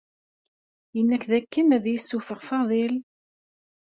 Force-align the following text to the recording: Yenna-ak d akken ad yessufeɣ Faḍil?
Yenna-ak 0.95 1.23
d 1.31 1.33
akken 1.39 1.67
ad 1.75 1.85
yessufeɣ 1.89 2.39
Faḍil? 2.49 2.93